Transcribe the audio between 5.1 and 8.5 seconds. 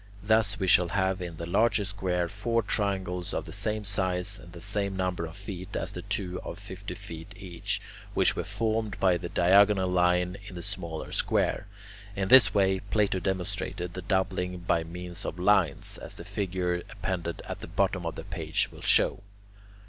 of feet as the two of fifty feet each which were